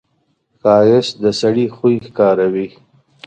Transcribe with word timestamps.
ښایست 0.61 1.13
د 1.23 1.25
سړي 1.41 1.65
خوی 1.75 1.95
ښکاروي 2.05 2.67